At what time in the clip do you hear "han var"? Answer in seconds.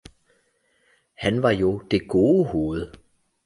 1.13-1.49